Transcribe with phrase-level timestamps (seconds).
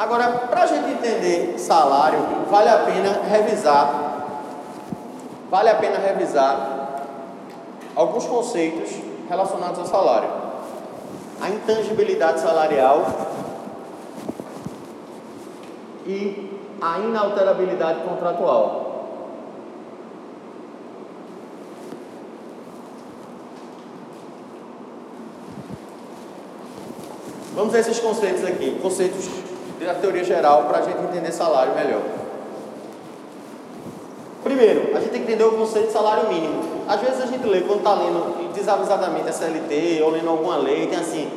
[0.00, 4.24] Agora, para a gente entender salário, vale a pena revisar,
[5.50, 7.02] vale a pena revisar
[7.94, 8.92] alguns conceitos
[9.28, 10.30] relacionados ao salário.
[11.38, 13.04] A intangibilidade salarial
[16.06, 18.86] e a inalterabilidade contratual.
[27.54, 29.49] Vamos ver esses conceitos aqui, conceitos
[29.86, 32.02] da teoria geral para a gente entender salário melhor.
[34.42, 36.62] Primeiro, a gente tem que entender o conceito de salário mínimo.
[36.88, 40.86] Às vezes a gente lê, quando está lendo desavisadamente a CLT ou lendo alguma lei,
[40.86, 41.30] tem assim,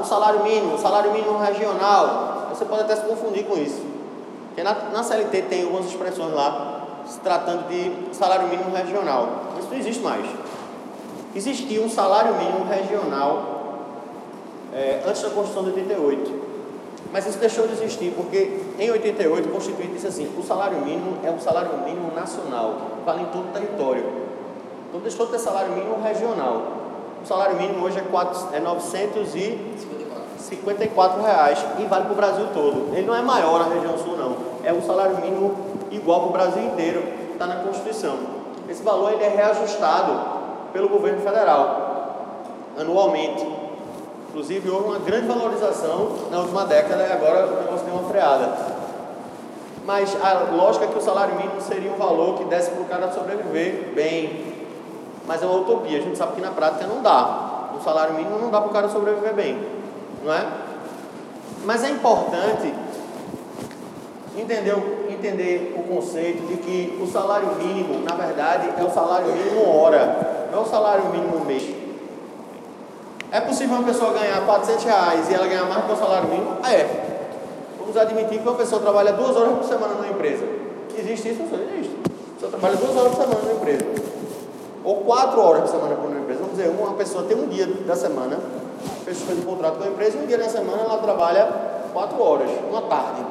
[0.00, 2.48] o salário mínimo, salário mínimo regional.
[2.50, 3.82] Você pode até se confundir com isso.
[4.48, 9.28] Porque na, na CLT tem algumas expressões lá se tratando de salário mínimo regional.
[9.58, 10.26] Isso não existe mais.
[11.34, 13.60] Existia um salário mínimo regional
[14.74, 16.49] é, antes da Constituição de 88.
[17.12, 21.18] Mas isso deixou de existir, porque em 88 o Constituinte disse assim: o salário mínimo
[21.24, 24.04] é um salário mínimo nacional, vale em todo o território.
[24.88, 26.78] Então deixou de ter salário mínimo regional.
[27.22, 32.94] O salário mínimo hoje é, 4, é 954 reais e vale para o Brasil todo.
[32.94, 34.34] Ele não é maior na região sul, não.
[34.64, 35.54] É um salário mínimo
[35.90, 37.02] igual para o Brasil inteiro,
[37.32, 38.16] está na Constituição.
[38.68, 40.18] Esse valor ele é reajustado
[40.72, 41.90] pelo governo federal
[42.78, 43.59] anualmente.
[44.30, 48.48] Inclusive, houve uma grande valorização na última década e agora o negócio deu uma freada.
[49.84, 52.84] Mas a lógica é que o salário mínimo seria um valor que desse para o
[52.84, 54.54] cara sobreviver bem.
[55.26, 57.70] Mas é uma utopia, a gente sabe que na prática não dá.
[57.76, 59.66] O salário mínimo não dá para o cara sobreviver bem,
[60.24, 60.46] não é?
[61.64, 62.72] Mas é importante
[64.36, 64.76] entender,
[65.08, 70.46] entender o conceito de que o salário mínimo, na verdade, é o salário mínimo hora,
[70.52, 71.79] não é o salário mínimo mês.
[73.32, 76.56] É possível uma pessoa ganhar 400 reais e ela ganhar mais que o salário mínimo?
[76.66, 77.10] É.
[77.78, 80.44] Vamos admitir que uma pessoa trabalha duas horas por semana numa empresa.
[80.98, 81.42] Existe isso?
[81.42, 81.96] Não existe.
[82.04, 83.86] A pessoa trabalha duas horas por semana numa empresa.
[84.82, 86.40] Ou quatro horas por semana numa empresa.
[86.40, 88.36] Vamos dizer, uma pessoa tem um dia da semana,
[89.04, 91.48] fez um contrato com a empresa, e um dia da semana ela trabalha
[91.92, 93.24] quatro horas, uma tarde.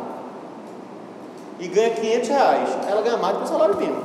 [1.60, 2.70] E ganha 500 reais.
[2.88, 4.04] Ela ganha mais que o salário mínimo.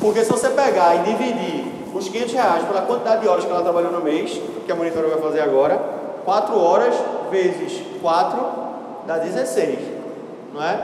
[0.00, 1.69] Porque se você pegar e dividir
[2.00, 5.08] os 500 reais pela quantidade de horas que ela trabalhou no mês, que a monitora
[5.08, 5.78] vai fazer agora,
[6.24, 6.94] 4 horas
[7.30, 8.40] vezes 4
[9.06, 9.78] dá 16,
[10.54, 10.82] não é?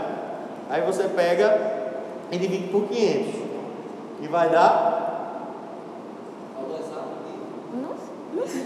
[0.69, 1.59] Aí você pega
[2.31, 3.35] e divide por 500
[4.21, 5.05] e vai dar.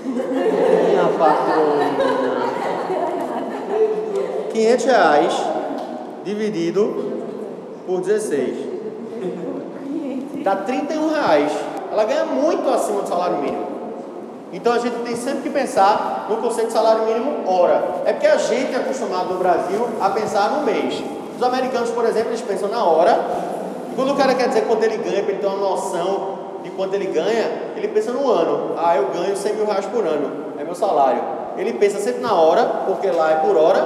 [0.07, 1.85] Minha patrona.
[4.53, 5.47] 500 reais
[6.25, 7.13] dividido
[7.87, 8.71] por 16
[10.43, 11.53] dá 31 reais
[11.91, 13.67] ela ganha muito acima do salário mínimo.
[14.53, 17.83] Então a gente tem sempre que pensar no conceito de salário mínimo hora.
[18.05, 21.03] É porque a gente é acostumado no Brasil a pensar no mês.
[21.37, 23.19] Os americanos, por exemplo, eles pensam na hora.
[23.91, 26.71] E quando o cara quer dizer quanto ele ganha, para ele ter uma noção de
[26.71, 28.75] quanto ele ganha, ele pensa no ano.
[28.77, 31.23] Ah, eu ganho 100 mil reais por ano, é meu salário.
[31.57, 33.83] Ele pensa sempre na hora, porque lá é por hora,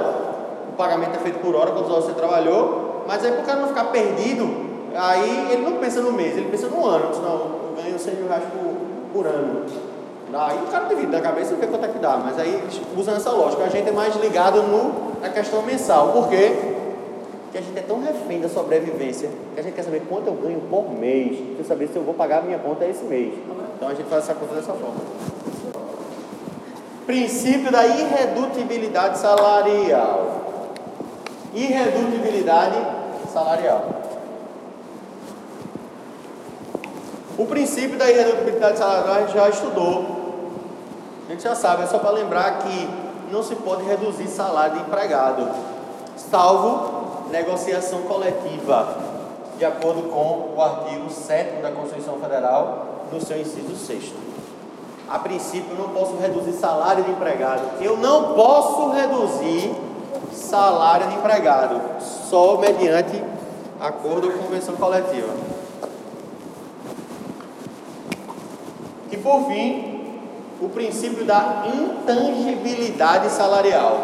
[0.69, 3.03] o pagamento é feito por hora, quantas horas você trabalhou.
[3.07, 4.49] Mas aí para o cara não ficar perdido,
[4.95, 7.13] aí ele não pensa no mês, ele pensa no ano.
[7.13, 7.64] Senão,
[7.95, 8.75] ganho 100 mil reais por,
[9.13, 9.65] por ano.
[10.33, 12.17] Aí o cara divide na cabeça e vê quanto é que dá.
[12.17, 12.61] Mas aí,
[12.97, 16.11] usando essa lógica, a gente é mais ligado no, na questão mensal.
[16.11, 16.51] Por quê?
[17.43, 20.33] Porque a gente é tão refém da sobrevivência que a gente quer saber quanto eu
[20.33, 21.37] ganho por mês.
[21.55, 23.33] Quer saber se eu vou pagar a minha conta esse mês.
[23.75, 24.95] Então a gente faz essa conta dessa forma.
[27.05, 30.41] Princípio da irredutibilidade salarial.
[31.53, 32.75] Irredutibilidade
[33.31, 34.04] salarial.
[37.37, 40.05] O princípio da irredutibilidade salarial a gente já estudou.
[41.27, 42.89] A gente já sabe, é só para lembrar que
[43.31, 45.49] não se pode reduzir salário de empregado,
[46.15, 48.97] salvo negociação coletiva,
[49.57, 54.13] de acordo com o artigo 7 da Constituição Federal, no seu inciso 6.
[55.09, 57.81] A princípio, eu não posso reduzir salário de empregado.
[57.81, 59.75] Eu não posso reduzir
[60.31, 61.81] salário de empregado,
[62.29, 63.21] só mediante
[63.79, 65.33] acordo ou convenção coletiva.
[69.25, 70.03] Por fim,
[70.61, 73.99] o princípio da intangibilidade salarial.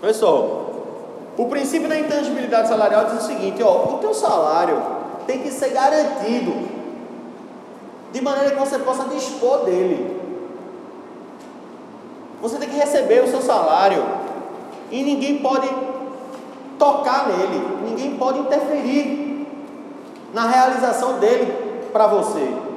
[0.00, 0.62] Pessoal,
[1.38, 4.82] o princípio da intangibilidade salarial diz o seguinte: ó, o teu salário
[5.28, 6.52] tem que ser garantido
[8.12, 10.20] de maneira que você possa dispor dele.
[12.42, 14.04] Você tem que receber o seu salário
[14.90, 15.70] e ninguém pode
[16.76, 19.46] tocar nele, ninguém pode interferir
[20.34, 21.52] na realização dele
[21.92, 22.71] para você.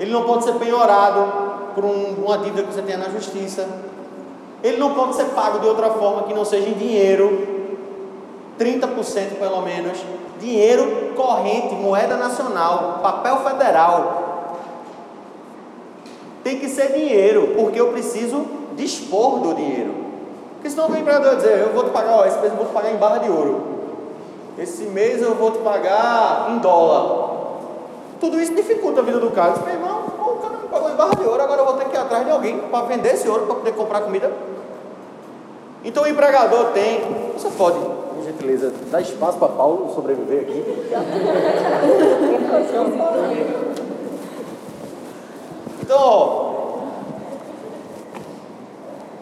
[0.00, 1.30] Ele não pode ser penhorado
[1.74, 3.68] por um, uma dívida que você tenha na justiça.
[4.64, 7.46] Ele não pode ser pago de outra forma que não seja em dinheiro,
[8.58, 9.98] 30% pelo menos,
[10.40, 14.56] dinheiro corrente, moeda nacional, papel federal.
[16.42, 18.46] Tem que ser dinheiro, porque eu preciso
[18.76, 19.94] dispor do dinheiro.
[20.54, 22.72] Porque senão o empregador dizer, eu vou te pagar, ó, esse mês eu vou te
[22.72, 23.64] pagar em barra de ouro.
[24.58, 27.28] Esse mês eu vou te pagar em dólar.
[28.20, 29.54] Tudo isso dificulta a vida do cara.
[29.64, 29.89] Meu irmão,
[30.70, 32.86] pagou em barra de ouro, agora eu vou ter que ir atrás de alguém para
[32.86, 34.32] vender esse ouro para poder comprar comida.
[35.84, 37.00] Então o empregador tem.
[37.34, 40.92] Você pode, por gentileza, dar espaço para Paulo sobreviver aqui.
[45.82, 46.50] Então, ó,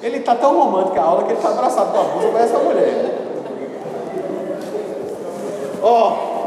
[0.02, 2.58] ele está tão romântico a aula que ele está abraçado com a blusa para essa
[2.58, 3.18] mulher.
[5.80, 6.38] Ó, oh,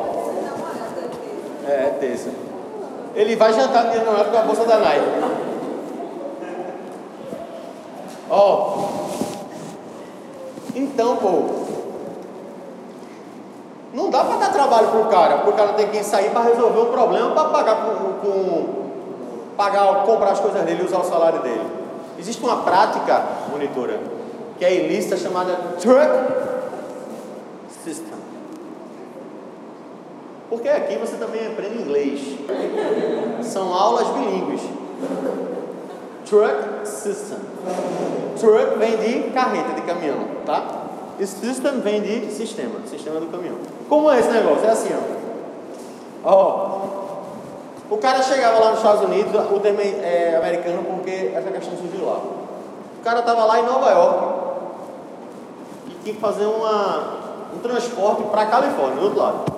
[1.67, 2.40] é, é terça.
[3.21, 5.05] Ele vai jantar dia de namorado com a bolsa da Nike.
[8.27, 8.87] Ó,
[10.73, 11.43] então, pô,
[13.93, 16.79] não dá para dar trabalho pro cara, porque o cara tem que sair para resolver
[16.79, 18.67] um problema para pagar com, com,
[19.55, 21.69] pagar, comprar as coisas dele usar o salário dele.
[22.17, 23.99] Existe uma prática, monitora,
[24.57, 26.09] que é ilícita chamada truck
[27.83, 28.17] system.
[30.51, 32.19] Porque aqui você também aprende inglês.
[33.41, 34.61] São aulas bilíngues.
[36.25, 37.37] Truck system.
[38.37, 40.81] Truck vem de carreta, de caminhão, tá?
[41.17, 43.55] E system vem de sistema, sistema do caminhão.
[43.87, 44.65] Como é esse negócio?
[44.65, 44.89] É assim,
[46.25, 46.29] ó.
[46.29, 46.81] Ó.
[47.89, 52.05] O cara chegava lá nos Estados Unidos, o termo é americano porque essa questão surgiu
[52.05, 52.17] lá.
[52.99, 54.25] O cara estava lá em Nova York
[55.87, 57.19] e tinha que fazer uma,
[57.55, 59.50] um transporte para Califórnia, do outro lado.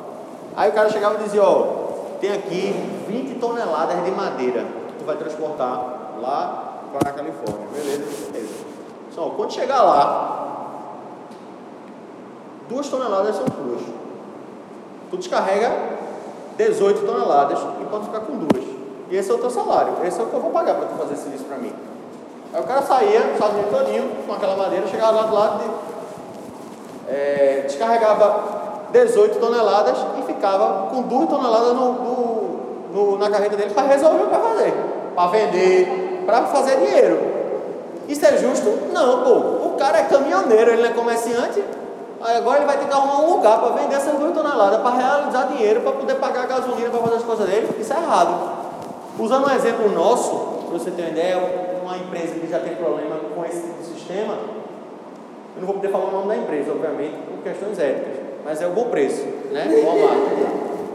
[0.55, 1.83] Aí o cara chegava e dizia, ó,
[2.19, 2.73] tem aqui
[3.07, 7.67] 20 toneladas de madeira que tu vai transportar lá para a Califórnia.
[7.73, 8.53] Beleza, beleza.
[9.11, 10.43] Só, quando chegar lá,
[12.69, 13.81] duas toneladas são tuas.
[15.09, 15.71] Tu descarrega
[16.57, 18.63] 18 toneladas e pode ficar com duas.
[19.09, 19.93] E esse é o teu salário.
[20.03, 21.73] Esse é o que eu vou pagar para tu fazer esse serviço para mim.
[22.53, 25.93] Aí o cara saía, sozinho todinho, com aquela madeira, chegava lá do lado de.
[27.11, 32.59] É, descarregava 18 toneladas e ficava com duas toneladas no, no,
[32.93, 34.73] no na carreta dele para resolver o que fazer.
[35.15, 37.19] Para vender, para fazer dinheiro.
[38.09, 38.69] Isso é justo?
[38.91, 39.67] Não, pô.
[39.67, 41.63] O cara é caminhoneiro, ele não é comerciante.
[42.21, 45.47] Agora ele vai ter que arrumar um lugar para vender essas duas toneladas, para realizar
[45.47, 47.69] dinheiro, para poder pagar a gasolina, para fazer as coisas dele.
[47.79, 48.51] Isso é errado.
[49.17, 50.35] Usando um exemplo nosso,
[50.67, 51.37] para você ter uma ideia,
[51.81, 54.33] uma empresa que já tem problema com esse sistema,
[55.55, 58.67] eu não vou poder falar o nome da empresa, obviamente, por questões éticas, mas é
[58.67, 59.67] o bom preço, né?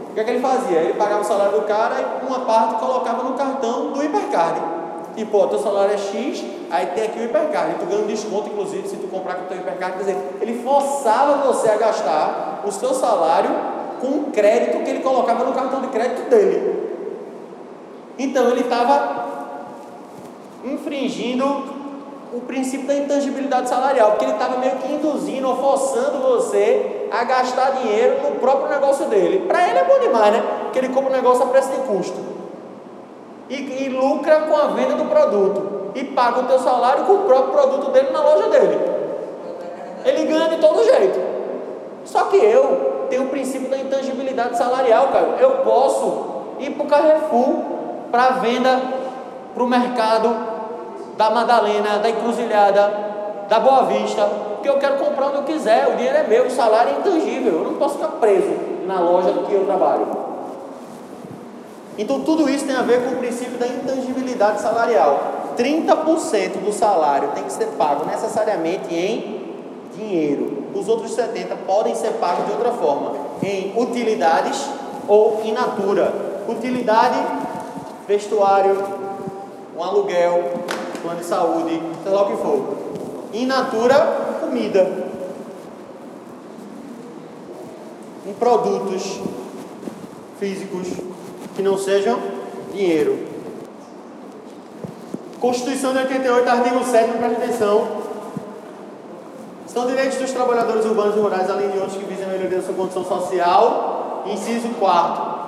[0.09, 0.79] O que é que ele fazia?
[0.79, 4.61] Ele pagava o salário do cara e uma parte colocava no cartão do hipercard.
[5.15, 7.75] Tipo, ó, teu salário é X, aí tem aqui o hipercard.
[7.79, 9.97] Tu ganha um desconto, inclusive, se tu comprar com o teu hipercard.
[9.97, 13.49] Quer dizer, ele forçava você a gastar o seu salário
[13.99, 16.89] com o crédito que ele colocava no cartão de crédito dele.
[18.17, 19.27] Então ele estava
[20.63, 21.45] infringindo
[22.33, 27.23] o princípio da intangibilidade salarial, porque ele estava meio que induzindo ou forçando você a
[27.23, 29.45] gastar dinheiro no próprio negócio dele.
[29.47, 30.43] Para ele é bom demais, né?
[30.63, 32.17] Porque ele compra o negócio a preço de custo
[33.49, 37.19] e, e lucra com a venda do produto e paga o teu salário com o
[37.19, 38.79] próprio produto dele na loja dele.
[40.05, 41.19] Ele ganha de todo jeito.
[42.05, 45.37] Só que eu tenho o princípio da intangibilidade salarial, cara.
[45.39, 47.55] Eu posso ir para o Carrefour
[48.11, 48.79] para venda
[49.53, 50.35] para o mercado
[51.17, 52.93] da Madalena, da Encruzilhada,
[53.49, 55.87] da Boa Vista, porque eu quero comprar onde eu quiser.
[55.87, 57.53] O dinheiro é meu, o salário é intangível.
[57.53, 58.51] Eu não posso ficar preso
[58.85, 60.05] na loja que eu trabalho.
[61.97, 65.53] Então tudo isso tem a ver com o princípio da intangibilidade salarial.
[65.57, 69.39] 30% do salário tem que ser pago necessariamente em
[69.95, 70.65] dinheiro.
[70.73, 74.69] Os outros 70 podem ser pagos de outra forma, em utilidades
[75.07, 76.13] ou in natura.
[76.47, 77.17] Utilidade,
[78.07, 78.77] vestuário,
[79.77, 80.53] um aluguel,
[81.01, 82.77] plano de saúde, sei lá o que for.
[83.33, 85.09] In natura, comida.
[88.25, 89.19] Em produtos
[90.39, 90.87] físicos,
[91.55, 92.19] que não sejam
[92.73, 93.27] dinheiro.
[95.39, 97.87] Constituição de 88, artigo 7, presta atenção.
[99.67, 102.63] São direitos dos trabalhadores urbanos e rurais, além de outros que visem a melhoria da
[102.65, 104.23] sua condição social.
[104.25, 105.39] Inciso 4.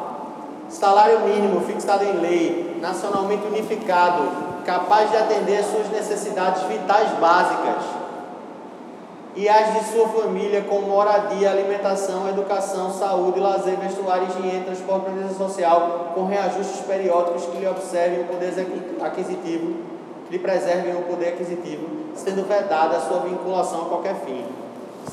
[0.70, 4.24] Salário mínimo fixado em lei, nacionalmente unificado,
[4.66, 8.01] capaz de atender suas necessidades vitais básicas
[9.36, 15.38] e as de sua família com moradia, alimentação, educação, saúde, lazer, vestuário, higiene, transporte, previdência
[15.38, 18.54] social, com reajustes periódicos que lhe observem o poder
[19.02, 19.92] aquisitivo
[20.32, 21.86] lhe preservem o poder aquisitivo,
[22.16, 24.46] sendo vedada a sua vinculação a qualquer fim.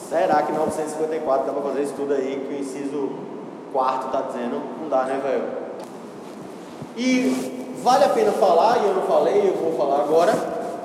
[0.08, 3.10] Será que 954 dá para fazer isso tudo aí que o inciso
[3.72, 4.62] quarto está dizendo?
[4.80, 5.44] Não dá, né, velho?
[6.96, 10.32] E vale a pena falar, e eu não falei, eu vou falar agora,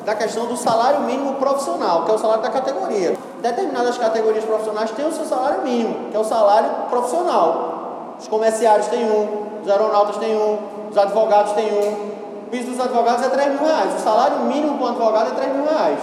[0.05, 3.17] da questão do salário mínimo profissional, que é o salário da categoria.
[3.41, 8.15] Determinadas categorias profissionais têm o seu salário mínimo, que é o salário profissional.
[8.19, 10.57] Os comerciários têm um, os aeronautas têm um,
[10.89, 13.95] os advogados têm um, piso dos advogados é 3 mil reais.
[13.95, 16.00] O salário mínimo para um advogado é 3 mil reais.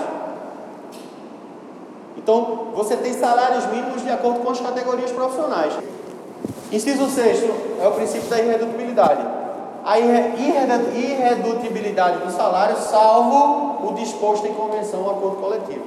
[2.16, 5.72] Então, você tem salários mínimos de acordo com as categorias profissionais.
[6.72, 9.39] Inciso sexto é o princípio da irredutibilidade.
[9.90, 15.82] A irredutibilidade do salário, salvo o disposto em convenção ou acordo coletivo.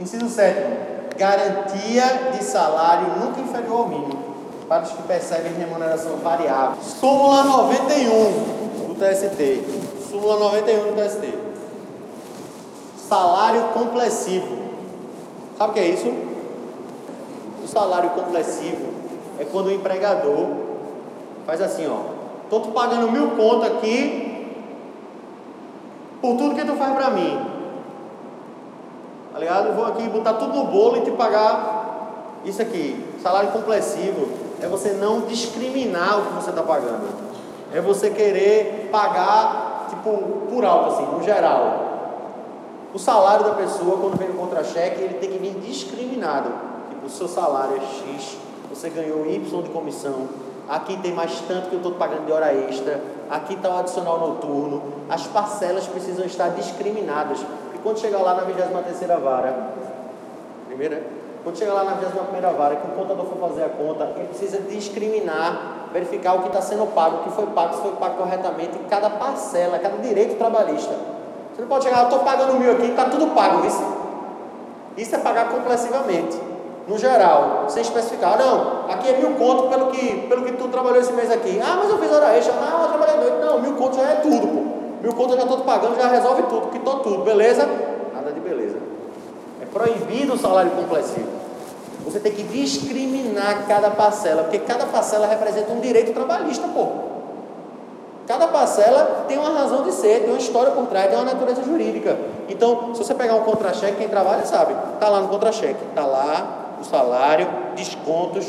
[0.00, 0.74] Inciso sétimo,
[1.18, 4.24] garantia de salário nunca inferior ao mínimo
[4.66, 6.82] para os que percebem remuneração variável.
[6.82, 9.62] Súmula 91 do TST.
[10.08, 11.34] Súmula 91 do TST.
[13.06, 14.56] Salário complessivo.
[15.58, 16.10] Sabe o que é isso?
[17.62, 18.94] O salário complessivo
[19.38, 20.61] é quando o empregador
[21.46, 22.22] faz assim, ó.
[22.48, 24.46] Tô te pagando mil conto aqui
[26.20, 27.38] por tudo que tu faz pra mim.
[29.32, 29.68] Tá ligado?
[29.68, 33.02] Eu vou aqui botar tudo no bolo e te pagar isso aqui.
[33.22, 34.28] Salário complessivo
[34.60, 37.08] é você não discriminar o que você está pagando.
[37.72, 40.10] É você querer pagar, tipo,
[40.50, 41.90] por alto, assim, no geral.
[42.92, 46.50] O salário da pessoa, quando vem no contra-cheque, ele tem que vir discriminado.
[46.90, 48.36] Tipo, o seu salário é X,
[48.68, 50.28] você ganhou Y de comissão,
[50.68, 53.00] aqui tem mais tanto que eu estou pagando de hora extra,
[53.30, 54.82] aqui está o adicional noturno.
[55.08, 57.40] As parcelas precisam estar discriminadas.
[57.74, 59.72] E quando chegar lá na 23 vara,
[60.66, 61.02] primeira,
[61.42, 64.60] quando chega lá na 21 vara, que o contador for fazer a conta, ele precisa
[64.60, 68.78] discriminar, verificar o que está sendo pago, o que foi pago, se foi pago corretamente,
[68.88, 70.94] cada parcela, cada direito trabalhista.
[71.52, 73.82] Você não pode chegar, eu estou pagando mil aqui, está tudo pago, isso.
[74.96, 76.38] Isso é pagar complexivamente,
[76.88, 78.38] no geral, sem especificar.
[78.38, 81.60] Não, aqui é mil conto pelo que, pelo que tu trabalhou esse mês aqui.
[81.62, 83.36] Ah, mas eu fiz hora extra, não, eu trabalhei noite.
[83.44, 85.02] Não, mil conto já é tudo, pô.
[85.02, 87.68] Mil conto eu já estou pagando, já resolve tudo, quitou tudo, beleza?
[88.14, 88.92] Nada de beleza
[89.72, 91.28] proibido o salário complessivo.
[92.04, 96.88] Você tem que discriminar cada parcela, porque cada parcela representa um direito trabalhista, pô.
[98.26, 101.62] Cada parcela tem uma razão de ser, tem uma história por trás, tem uma natureza
[101.62, 102.16] jurídica.
[102.48, 106.61] Então, se você pegar um contra-cheque, quem trabalha sabe, está lá no contra-cheque, está lá
[106.84, 108.46] salário, descontos,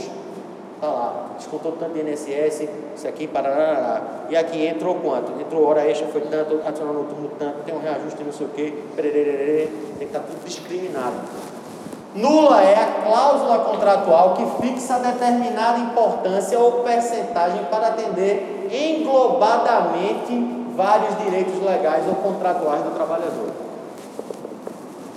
[0.76, 5.32] está lá, descontou tanto de INSS, isso aqui, parará, e aqui entrou quanto?
[5.40, 8.74] Entrou hora extra, foi tanto, adicional noturno tanto, tem um reajuste, não sei o quê,
[8.96, 11.16] tem que estar tá tudo discriminado.
[12.16, 21.18] Nula é a cláusula contratual que fixa determinada importância ou percentagem para atender englobadamente vários
[21.24, 23.50] direitos legais ou contratuais do trabalhador.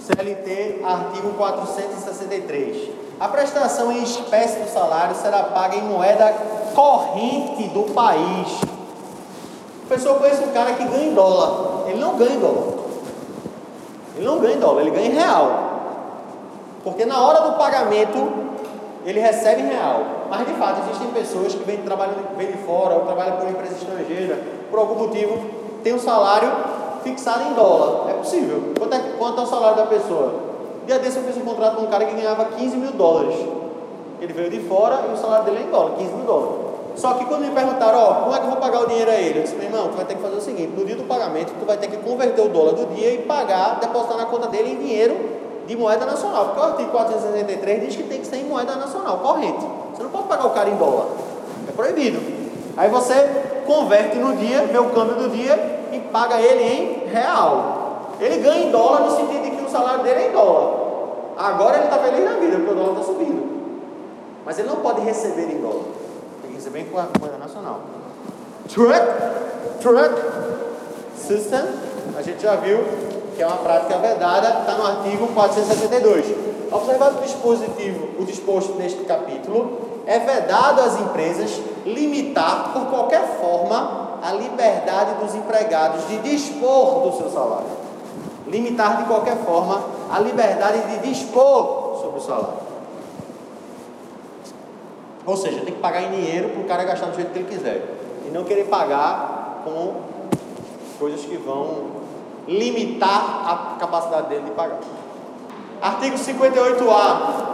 [0.07, 3.06] CLT, artigo 463.
[3.19, 6.35] A prestação em espécie do salário será paga em moeda
[6.75, 8.61] corrente do país.
[9.87, 11.89] A pessoa conhece um cara que ganha em dólar.
[11.89, 12.75] Ele não ganha em dólar.
[14.17, 15.77] Ele não ganha em dólar, ele ganha em real.
[16.85, 18.19] Porque na hora do pagamento,
[19.05, 20.03] ele recebe em real.
[20.29, 23.77] Mas de fato, existem pessoas que vêm, trabalhando, vêm de fora ou trabalham por empresa
[23.77, 24.39] estrangeira,
[24.71, 25.39] por algum motivo,
[25.83, 26.51] tem um salário
[27.03, 28.11] fixado em dólar.
[28.11, 28.75] É possível.
[28.79, 30.46] Quanto é, quanto é o salário da pessoa?
[30.87, 33.35] Dia desse eu fiz um contrato com um cara que ganhava 15 mil dólares.
[34.21, 36.66] Ele veio de fora e o salário dele é em dólar, 15 mil dólares.
[36.95, 39.14] Só que quando me perguntaram, ó, como é que eu vou pagar o dinheiro a
[39.14, 39.40] ele?
[39.40, 41.52] Eu disse, meu irmão, tu vai ter que fazer o seguinte, no dia do pagamento,
[41.59, 44.73] tu vai ter que converter o dólar do dia e pagar, depositar na conta dele
[44.73, 45.16] em dinheiro
[45.66, 46.47] de moeda nacional.
[46.47, 49.66] Porque o artigo 463 diz que tem que ser em moeda nacional, corrente.
[49.93, 51.09] Você não pode pagar o cara em dólar.
[51.69, 52.21] É proibido.
[52.76, 53.14] Aí você
[53.66, 58.12] converte no dia, vê o câmbio do dia e paga ele em real.
[58.21, 60.87] Ele ganha em dólar no sentido de salário dele é em dólar.
[61.37, 63.56] Agora ele está feliz na vida, porque o dólar está subindo.
[64.45, 65.85] Mas ele não pode receber em dólar.
[66.40, 67.80] Tem que receber em moeda nacional.
[68.68, 69.06] Truck,
[69.80, 70.14] truck
[71.16, 71.64] system,
[72.16, 72.78] a gente já viu
[73.37, 76.47] que é uma prática vedada, está no artigo 462.
[76.73, 84.18] Observado o dispositivo, o disposto neste capítulo, é vedado às empresas limitar por qualquer forma
[84.23, 87.86] a liberdade dos empregados de dispor do seu salário
[88.47, 92.67] limitar de qualquer forma a liberdade de dispor sobre o salário.
[95.25, 97.49] Ou seja, tem que pagar em dinheiro para o cara gastar do jeito que ele
[97.49, 97.85] quiser.
[98.26, 99.97] E não querer pagar com
[100.99, 101.87] coisas que vão
[102.47, 104.79] limitar a capacidade dele de pagar.
[105.83, 107.47] Artigo 58A.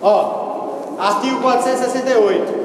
[0.00, 2.64] Ó, artigo 468.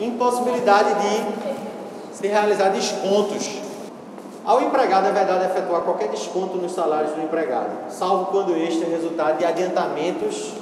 [0.00, 3.46] Impossibilidade de se realizar descontos
[4.44, 8.88] Ao empregado é verdade efetuar qualquer desconto nos salários do empregado, salvo quando este é
[8.88, 10.54] resultado de adiantamentos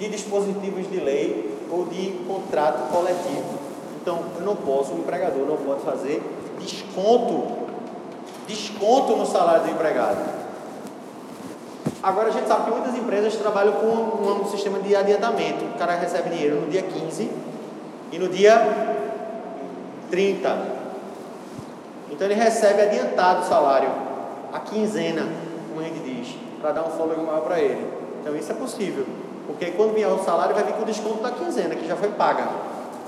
[0.00, 3.58] de dispositivos de lei ou de contrato coletivo.
[4.02, 6.20] Então, eu não posso, o empregador não pode fazer
[6.58, 7.68] desconto,
[8.48, 10.38] desconto no salário do empregado.
[12.02, 15.64] Agora a gente sabe que muitas empresas trabalham com um, sistema de adiantamento.
[15.64, 17.30] O cara recebe dinheiro no dia 15
[18.10, 19.06] e no dia
[20.10, 20.77] 30
[22.18, 23.88] então ele recebe adiantado o salário,
[24.52, 25.24] a quinzena,
[25.68, 27.86] como a gente diz, para dar um fôlego maior para ele.
[28.20, 29.06] Então isso é possível,
[29.46, 32.08] porque quando vier o salário vai vir com o desconto da quinzena, que já foi
[32.08, 32.48] paga.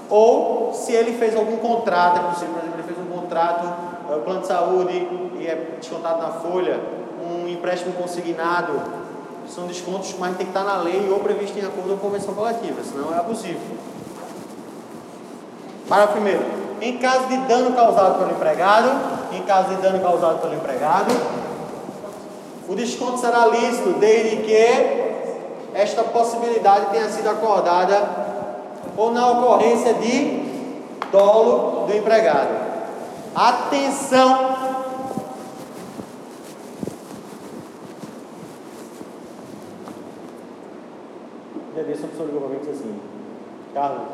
[0.08, 3.66] Ou se ele fez algum contrato, é possível, por exemplo, ele fez um contrato,
[4.12, 5.08] é, o plano de saúde,
[5.40, 6.78] e é descontado na folha,
[7.20, 8.80] um empréstimo consignado,
[9.48, 12.32] são descontos, mas tem que estar na lei ou previsto em acordo com a convenção
[12.32, 13.58] coletiva, senão é abusivo.
[15.88, 16.69] Parágrafo primeiro.
[16.80, 18.88] Em caso de dano causado pelo empregado,
[19.32, 21.10] em caso de dano causado pelo empregado,
[22.66, 25.10] o desconto será lícito desde que
[25.74, 28.02] esta possibilidade tenha sido acordada
[28.96, 30.40] ou na ocorrência de
[31.12, 32.48] dolo do empregado.
[33.34, 34.58] Atenção!
[41.86, 43.00] Disse, a pessoa e disse assim:
[43.74, 44.06] Carlos,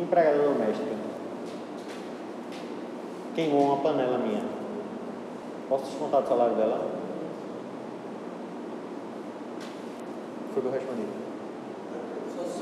[0.00, 0.94] empregada doméstica
[3.34, 4.42] queimou uma panela minha.
[5.68, 6.88] Posso descontar do salário dela?
[10.52, 11.02] Foi o que eu respondi.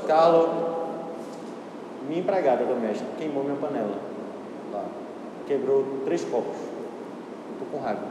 [0.07, 0.49] Carlos,
[2.07, 3.97] minha empregada doméstica, queimou minha panela.
[4.71, 4.85] Lá.
[5.47, 6.55] Quebrou três copos.
[7.53, 8.01] Estou com raiva.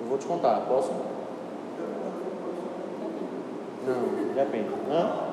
[0.00, 0.92] Eu vou descontar, posso?
[3.84, 4.70] Não, depende.
[4.90, 5.32] Hã?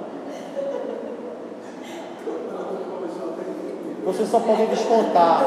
[4.05, 5.45] Você só pode descontar,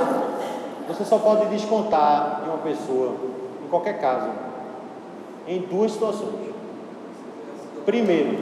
[0.87, 3.14] você só pode descontar de uma pessoa,
[3.64, 4.28] em qualquer caso,
[5.48, 6.53] em duas situações.
[7.85, 8.37] Primeiro,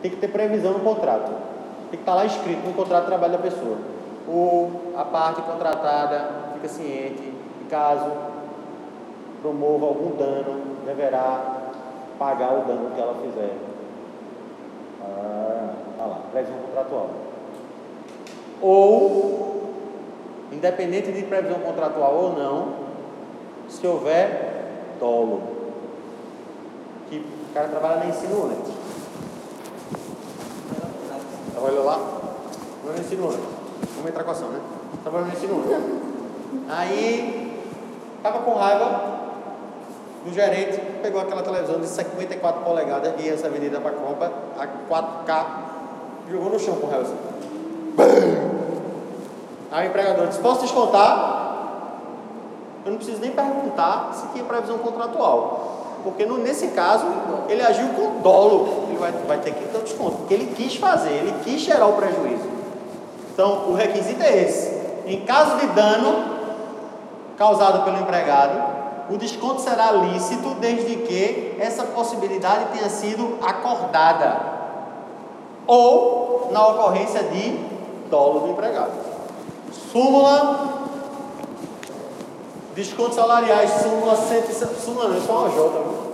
[0.00, 1.30] tem que ter previsão no contrato.
[1.90, 3.76] Tem que estar lá escrito no contrato de trabalho da pessoa.
[4.26, 8.10] Ou a parte contratada fica ciente que caso
[9.42, 11.58] promova algum dano, deverá
[12.18, 13.56] pagar o dano que ela fizer.
[15.02, 17.31] Ah, tá lá, previsão contratual
[18.62, 19.72] ou,
[20.52, 22.74] independente de previsão contratual ou não,
[23.68, 25.42] se houver dolo.
[27.10, 28.06] Que o cara trabalha na
[28.46, 28.72] antes.
[31.52, 32.00] Trabalha lá?
[32.96, 33.44] É ensino antes.
[33.96, 34.60] Vamos entrar com ação, né?
[35.02, 36.02] Trabalha ensino antes.
[36.68, 37.52] Aí,
[38.16, 39.22] estava com raiva
[40.24, 45.46] do gerente, pegou aquela televisão de 54 polegadas ia ser vendida para compra, a 4K,
[46.30, 47.04] jogou no chão com o réu
[49.70, 51.40] Aí o empregador disse: Posso descontar?
[52.84, 56.00] Eu não preciso nem perguntar se tinha previsão contratual.
[56.02, 57.06] Porque no, nesse caso,
[57.48, 58.86] ele agiu com dolo.
[58.88, 60.16] Ele vai, vai ter que o desconto.
[60.18, 62.48] Porque ele quis fazer, ele quis gerar o prejuízo.
[63.32, 64.82] Então, o requisito é esse.
[65.06, 66.32] Em caso de dano
[67.38, 68.62] causado pelo empregado,
[69.10, 74.52] o desconto será lícito desde que essa possibilidade tenha sido acordada
[75.66, 77.71] ou na ocorrência de
[78.12, 78.92] dolo do empregado.
[79.90, 80.82] Súmula.
[82.74, 84.74] Descontos salariais, súmula 160.
[84.74, 86.12] Súmula não, isso é uma OJ.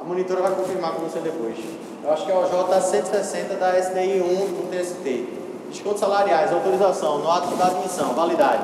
[0.00, 1.56] A monitora vai confirmar com você depois.
[2.02, 5.28] Eu acho que é a OJ 160 da SDI 1 do TST.
[5.70, 8.62] Descontos salariais, autorização no ato da admissão, validade.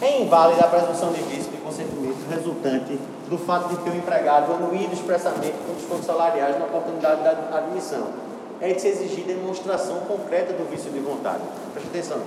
[0.00, 4.52] É inválida a presunção de vício de consentimento resultante do fato de ter um empregado
[4.52, 8.26] anuído expressamente com descontos salariais na oportunidade da admissão
[8.60, 11.42] é de se exigir demonstração concreta do vício de vontade.
[11.72, 12.18] Preste atenção.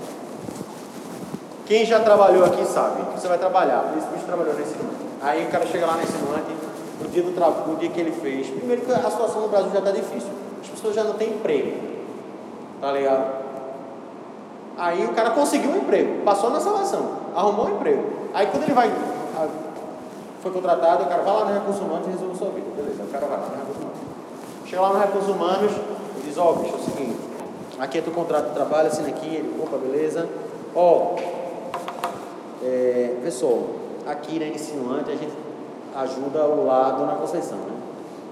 [1.65, 3.93] Quem já trabalhou aqui sabe você vai trabalhar.
[3.97, 4.75] Esse bicho trabalhou nesse
[5.21, 6.55] Aí o cara chega lá nesse insinuante,
[7.01, 8.47] no dia do trabalho, dia que ele fez.
[8.47, 10.29] Primeiro que a situação no Brasil já está difícil.
[10.61, 11.77] As pessoas já não têm emprego.
[12.79, 13.39] Tá ligado?
[14.77, 18.03] Aí o cara conseguiu um emprego, passou na seleção, arrumou um emprego.
[18.33, 18.89] Aí quando ele vai.
[20.41, 22.67] Foi contratado, o cara vai lá no recurso humano e resolve sua vida.
[22.77, 23.97] Beleza, o cara vai lá no recurso humano.
[24.65, 25.71] Chega lá no recursos humanos,
[26.39, 27.17] ó, bicho, é o seguinte,
[27.79, 30.27] aqui é teu contrato de trabalho, assina aqui, ele, opa, beleza.
[30.75, 31.15] Ó,
[32.63, 33.63] é, pessoal,
[34.05, 35.33] aqui na né, Insinuante a gente
[35.95, 37.73] ajuda o lado na Conceição, né?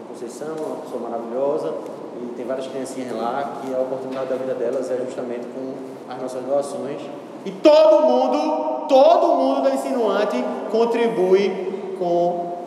[0.06, 1.74] A Conceição é uma pessoa maravilhosa
[2.22, 5.74] e tem várias criancinhas lá que a oportunidade da vida delas é justamente com
[6.12, 7.02] as nossas doações.
[7.46, 12.58] E todo mundo, todo mundo da Insinuante contribui com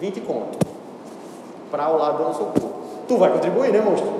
[0.00, 0.58] 20 contos
[1.70, 2.70] para o lado do nosso corpo.
[3.06, 4.17] Tu vai contribuir, né, monstro?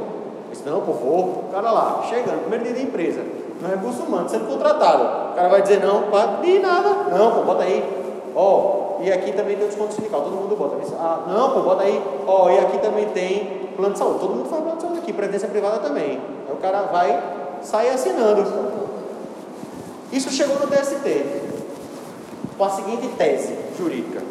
[0.59, 1.21] Disse, não, por favor.
[1.21, 3.23] O cara lá, chegando, primeiro dia de empresa.
[3.61, 5.33] no recurso humano, sendo contratado.
[5.33, 6.05] O cara vai dizer não,
[6.43, 6.89] de nada.
[7.17, 7.85] Não, pô, bota aí.
[8.35, 10.77] Ó, e aqui também tem o desconto sindical, todo mundo bota.
[10.99, 12.03] Ah, não, pô, bota aí.
[12.27, 14.21] Ó, e aqui também tem plano de saúde.
[14.21, 16.21] Todo mundo faz plano de saúde aqui, previdência privada também.
[16.49, 17.23] Aí o cara vai
[17.63, 18.45] sair assinando.
[20.13, 21.25] Isso chegou no TST
[22.57, 24.23] com a seguinte tese jurídica.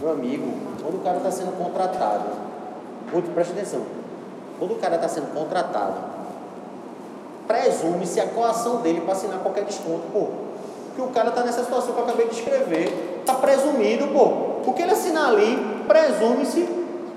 [0.00, 2.24] Meu amigo, quando o cara está sendo contratado,
[3.12, 3.82] muito preste atenção,
[4.58, 5.94] quando o cara está sendo contratado,
[7.46, 10.26] presume-se a coação dele para assinar qualquer desconto, pô.
[10.94, 13.20] Que o cara está nessa situação que eu acabei de escrever.
[13.20, 14.62] Está presumido, pô.
[14.64, 16.68] Porque ele assinar ali, presume-se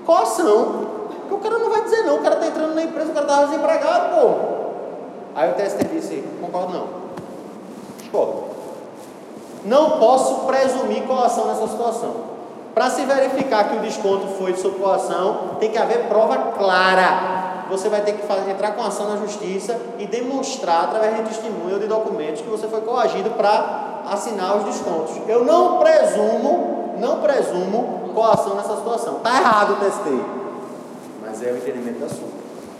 [0.06, 0.86] coação.
[1.20, 3.26] Porque o cara não vai dizer não, o cara está entrando na empresa, o cara
[3.26, 4.62] está desempregado, pô.
[5.34, 6.86] Aí o TST disse, concordo não.
[8.10, 8.28] Pô,
[9.64, 12.32] não posso presumir coação nessa situação.
[12.74, 17.64] Para se verificar que o desconto foi de sua coação, tem que haver prova clara.
[17.68, 21.74] Você vai ter que fazer, entrar com ação na justiça e demonstrar, através de testemunho
[21.74, 25.16] ou de documentos, que você foi coagido para assinar os descontos.
[25.28, 29.18] Eu não presumo, não presumo coação nessa situação.
[29.18, 30.24] Está errado o TST.
[31.20, 32.28] Mas é o entendimento da sua.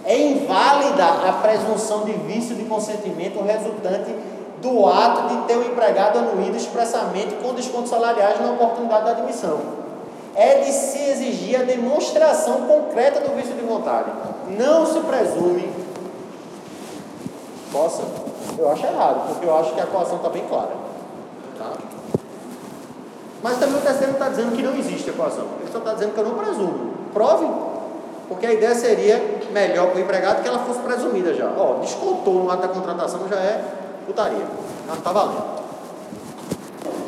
[0.05, 4.15] É inválida a presunção de vício de consentimento resultante
[4.61, 9.82] do ato de ter o empregado anuído expressamente com descontos salariais na oportunidade da admissão
[10.35, 14.11] é de se exigir a demonstração concreta do vício de vontade.
[14.59, 15.71] Não se presume.
[17.71, 18.03] Possa?
[18.59, 20.71] Eu acho errado, porque eu acho que a coação está bem clara.
[21.59, 21.73] Tá?
[23.43, 25.45] Mas também o terceiro está dizendo que não existe a coação.
[25.61, 26.93] Ele só está dizendo que eu não presumo.
[27.13, 27.47] Prove.
[28.29, 31.53] Porque a ideia seria melhor para o empregado que ela fosse presumida já.
[31.57, 33.65] Ó, descontou no ato da contratação já é
[34.07, 34.47] putaria.
[34.87, 35.63] Não está valendo.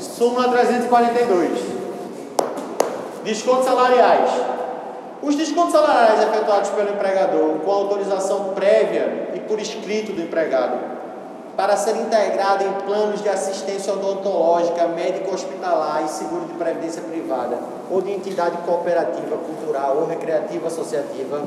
[0.01, 1.74] Súmula 342.
[3.25, 4.31] Descontos salariais.
[5.23, 10.95] Os descontos salariais efetuados pelo empregador com autorização prévia e por escrito do empregado
[11.57, 17.59] para ser integrado em planos de assistência odontológica, médico-hospitalar e seguro de previdência privada
[17.91, 21.45] ou de entidade cooperativa, cultural ou recreativa associativa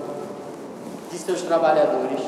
[1.11, 2.21] de seus trabalhadores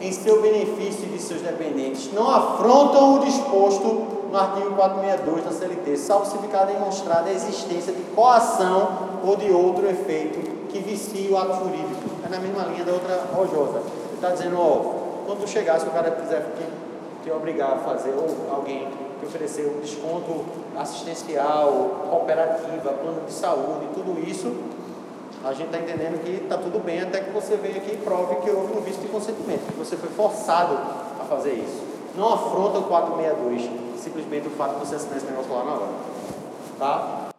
[0.00, 5.50] em seu benefício e de seus dependentes não afrontam o disposto no artigo 462 da
[5.50, 10.38] CLT, salvo se ficar demonstrada a existência de coação ou de outro efeito
[10.68, 12.10] que vicie o ato jurídico.
[12.24, 13.76] É na mesma linha da outra OJ.
[13.76, 18.10] Ele está dizendo, ó, quando chegar, se o cara quiser te, te obrigar a fazer,
[18.10, 18.88] ou alguém
[19.18, 20.44] te oferecer um desconto
[20.78, 24.54] assistencial, cooperativa, plano de saúde, tudo isso,
[25.44, 28.36] a gente está entendendo que está tudo bem até que você venha aqui e prove
[28.36, 30.74] que houve um vício de consentimento, que você foi forçado
[31.20, 31.89] a fazer isso.
[32.14, 35.92] Não afronta o 462 simplesmente o fato de você assinar esse negócio lá na hora.
[36.78, 37.29] Tá?